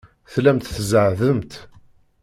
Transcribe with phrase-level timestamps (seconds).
[0.31, 1.53] Tellamt tzeɛɛḍemt.